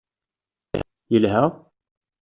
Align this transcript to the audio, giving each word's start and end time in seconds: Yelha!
Yelha! 1.11 1.45